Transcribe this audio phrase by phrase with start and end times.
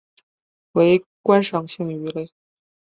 [0.71, 2.31] 为观赏性鱼类。